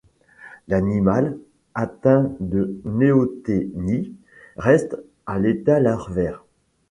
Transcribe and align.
L'animal, 0.67 1.37
atteint 1.75 2.31
de 2.39 2.81
néoténie, 2.85 4.11
reste 4.57 4.97
à 5.27 5.37
l'état 5.37 5.79
larvaire. 5.79 6.43